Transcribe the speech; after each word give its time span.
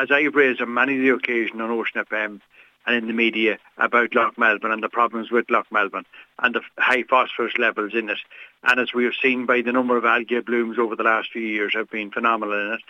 as 0.00 0.10
I've 0.10 0.34
raised 0.34 0.62
on 0.62 0.72
many 0.72 0.96
of 0.96 1.02
the 1.02 1.10
occasions 1.10 1.60
on 1.60 1.70
Ocean 1.70 2.02
FM 2.04 2.40
and 2.86 2.96
in 2.96 3.06
the 3.06 3.12
media 3.12 3.58
about 3.76 4.14
Lough 4.14 4.32
Melvin 4.38 4.72
and 4.72 4.82
the 4.82 4.88
problems 4.88 5.30
with 5.30 5.50
Lough 5.50 5.66
Melvin 5.70 6.06
and 6.38 6.54
the 6.54 6.62
high 6.78 7.02
phosphorus 7.02 7.58
levels 7.58 7.92
in 7.94 8.08
it. 8.08 8.18
And 8.62 8.80
as 8.80 8.94
we 8.94 9.04
have 9.04 9.12
seen 9.20 9.44
by 9.44 9.60
the 9.60 9.72
number 9.72 9.98
of 9.98 10.06
algae 10.06 10.40
blooms 10.40 10.78
over 10.78 10.96
the 10.96 11.02
last 11.02 11.30
few 11.32 11.42
years 11.42 11.74
have 11.74 11.90
been 11.90 12.10
phenomenal 12.10 12.54
in 12.54 12.72
it. 12.74 12.80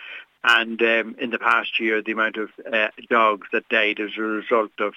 And 0.43 0.81
um, 0.81 1.15
in 1.19 1.31
the 1.31 1.37
past 1.37 1.79
year, 1.81 2.01
the 2.01 2.13
amount 2.13 2.37
of 2.37 2.49
uh, 2.71 2.87
dogs 3.09 3.47
that 3.51 3.67
died 3.67 3.99
as 3.99 4.11
a 4.17 4.21
result 4.21 4.71
of 4.79 4.93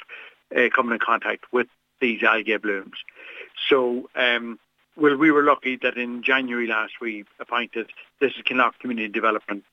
uh, 0.57 0.69
coming 0.75 0.93
in 0.93 1.01
contact 1.01 1.53
with 1.53 1.67
these 2.01 2.23
algae 2.23 2.57
blooms. 2.59 2.97
So, 3.69 4.09
um, 4.15 4.61
well, 4.97 5.17
we 5.17 5.33
were 5.33 5.43
lucky 5.43 5.77
that 5.83 5.97
in 5.97 6.23
January 6.23 6.69
last 6.69 6.95
we 7.01 7.25
appointed, 7.41 7.91
this 8.21 8.33
is 8.37 8.43
Kinlough 8.43 8.79
Community 8.79 9.09
Development 9.09 9.65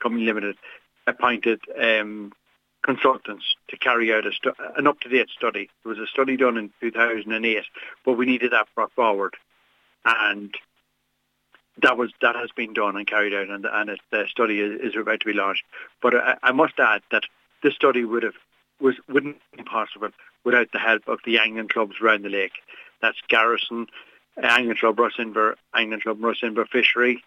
Company 0.00 0.24
Limited, 0.24 0.56
appointed 1.06 1.60
um, 1.80 2.32
consultants 2.82 3.56
to 3.68 3.76
carry 3.76 4.12
out 4.12 4.24
stu- 4.32 4.52
an 4.76 4.86
up-to-date 4.86 5.28
study. 5.30 5.70
There 5.82 5.90
was 5.90 5.98
a 5.98 6.06
study 6.06 6.36
done 6.36 6.56
in 6.56 6.70
2008, 6.80 7.64
but 8.04 8.12
we 8.12 8.26
needed 8.26 8.52
that 8.52 8.68
brought 8.74 8.92
forward. 8.92 9.34
And 10.04 10.54
that 11.82 11.96
was 11.96 12.12
that 12.20 12.36
has 12.36 12.50
been 12.54 12.72
done 12.72 12.96
and 12.96 13.06
carried 13.06 13.34
out, 13.34 13.48
and, 13.48 13.66
and 13.66 13.90
it, 13.90 14.00
the 14.10 14.26
study 14.30 14.60
is, 14.60 14.80
is, 14.80 14.96
about 14.96 15.20
to 15.20 15.26
be 15.26 15.32
launched. 15.32 15.64
But 16.00 16.14
I, 16.14 16.36
I, 16.42 16.52
must 16.52 16.78
add 16.78 17.02
that 17.10 17.24
this 17.62 17.74
study 17.74 18.04
would 18.04 18.22
have 18.22 18.34
was 18.80 18.94
wouldn't 19.08 19.38
be 19.56 19.62
possible 19.64 20.10
without 20.44 20.68
the 20.72 20.78
help 20.78 21.08
of 21.08 21.20
the 21.24 21.38
angling 21.38 21.68
clubs 21.68 21.96
around 22.00 22.22
the 22.22 22.28
lake. 22.28 22.52
That's 23.00 23.18
Garrison, 23.28 23.86
Angling 24.40 24.76
Club 24.76 24.96
Rossinver, 24.96 25.54
Angling 25.74 26.00
Club 26.00 26.20
Rossinver 26.20 26.68
Fishery, 26.68 27.24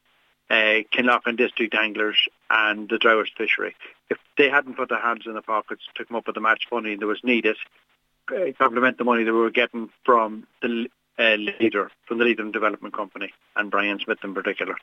uh, 0.49 0.83
Kinloughlin 0.93 1.37
District 1.37 1.73
Anglers 1.75 2.17
and 2.49 2.89
the 2.89 2.97
Drowes 2.97 3.29
Fishery. 3.37 3.75
If 4.09 4.17
they 4.37 4.49
hadn't 4.49 4.77
put 4.77 4.89
their 4.89 5.01
hands 5.01 5.23
in 5.25 5.33
their 5.33 5.41
pockets 5.41 5.83
to 5.95 6.05
come 6.05 6.17
up 6.17 6.27
with 6.27 6.35
the 6.35 6.41
match 6.41 6.63
funding 6.70 6.99
that 6.99 7.05
was 7.05 7.23
needed, 7.23 7.57
uh, 8.34 8.51
complement 8.57 8.98
the 8.98 9.04
money 9.04 9.23
that 9.23 9.34
we 9.34 9.39
were 9.39 9.49
getting 9.49 9.89
from 10.05 10.48
the 10.62 10.87
uh, 11.20 11.35
leader, 11.59 11.89
from 12.07 12.20
the 12.20 12.26
Leader 12.26 12.43
and 12.43 12.54
Development 12.54 12.93
Company 12.93 13.34
and 13.55 13.71
Brian 13.71 13.99
Smith 13.99 14.20
in 14.23 14.34
particular. 14.34 14.73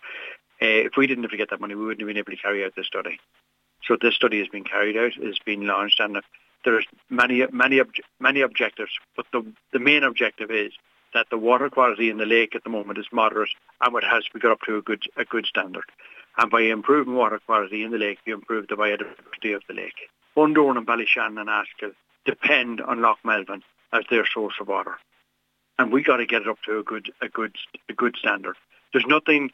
Uh, 0.63 0.87
if 0.89 0.97
we 0.97 1.07
didn't 1.07 1.25
have 1.25 1.31
to 1.31 1.37
get 1.37 1.51
that 1.51 1.61
money, 1.61 1.75
we 1.75 1.85
wouldn't 1.85 2.01
have 2.01 2.09
been 2.09 2.17
able 2.17 2.33
to 2.33 2.43
carry 2.43 2.65
out 2.65 2.75
this 2.77 2.87
study. 2.87 3.19
So 3.87 3.97
this 4.01 4.15
study 4.15 4.39
has 4.39 4.49
been 4.49 4.65
carried 4.65 4.97
out, 4.97 5.13
it's 5.17 5.39
been 5.39 5.67
launched, 5.67 6.01
and 6.01 6.21
there's 6.65 6.87
many, 7.11 7.47
many, 7.53 7.81
many 8.19 8.41
objectives. 8.41 8.93
But 9.17 9.27
the 9.33 9.45
the 9.73 9.79
main 9.79 10.03
objective 10.03 10.51
is 10.51 10.73
that 11.15 11.31
the 11.31 11.39
water 11.39 11.71
quality 11.71 12.11
in 12.11 12.19
the 12.19 12.27
lake 12.27 12.55
at 12.55 12.65
the 12.65 12.71
moment 12.71 12.99
is 12.99 13.07
moderate 13.13 13.51
and 13.81 13.97
it 13.97 14.05
has 14.05 14.25
be 14.35 14.41
got 14.41 14.53
up 14.53 14.61
to 14.63 14.77
a 14.77 14.83
good 14.83 15.05
a 15.17 15.25
good 15.25 15.47
standard. 15.47 15.85
And 16.37 16.51
by 16.51 16.63
improving 16.63 17.15
water 17.15 17.41
quality 17.47 17.85
in 17.85 17.93
the 17.93 17.99
lake, 17.99 18.19
you 18.27 18.35
improve 18.35 18.67
the 18.67 18.75
biodiversity 18.75 19.55
of 19.55 19.63
the 19.69 19.75
lake. 19.75 20.11
Bundoran 20.37 20.77
and 20.77 20.87
Ballyshannon 20.87 21.41
and 21.41 21.49
Askill 21.49 21.95
depend 22.25 22.81
on 22.81 23.01
Lough 23.01 23.17
Melvin 23.25 23.63
as 23.93 24.03
their 24.11 24.27
source 24.27 24.55
of 24.61 24.67
water. 24.67 24.97
And 25.79 25.93
we 25.93 26.03
got 26.03 26.17
to 26.17 26.27
get 26.27 26.43
it 26.43 26.49
up 26.49 26.59
to 26.67 26.79
a 26.79 26.83
good 26.83 27.13
a 27.23 27.29
good 27.29 27.55
a 27.89 27.93
good 27.93 28.17
standard. 28.19 28.57
There's 28.93 29.07
nothing 29.07 29.51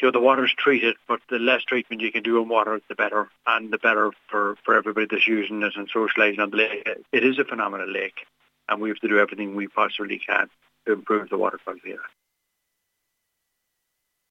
you 0.00 0.08
know, 0.08 0.12
the 0.12 0.20
water's 0.20 0.52
treated, 0.54 0.96
but 1.08 1.20
the 1.30 1.38
less 1.38 1.64
treatment 1.64 2.02
you 2.02 2.12
can 2.12 2.22
do 2.22 2.38
on 2.38 2.50
water, 2.50 2.78
the 2.86 2.94
better, 2.94 3.30
and 3.46 3.72
the 3.72 3.78
better 3.78 4.12
for, 4.28 4.56
for 4.62 4.76
everybody 4.76 5.06
that's 5.10 5.26
using 5.26 5.62
it 5.62 5.72
and 5.74 5.90
socialising 5.90 6.38
on 6.38 6.50
the 6.50 6.58
lake. 6.58 6.86
It 7.12 7.24
is 7.24 7.38
a 7.38 7.46
phenomenal 7.46 7.90
lake, 7.90 8.26
and 8.68 8.78
we 8.78 8.90
have 8.90 8.98
to 8.98 9.08
do 9.08 9.18
everything 9.18 9.54
we 9.54 9.68
possibly 9.68 10.18
can 10.18 10.50
to 10.86 10.92
improve 10.92 11.28
the 11.28 11.38
water 11.38 11.58
quality. 11.62 11.94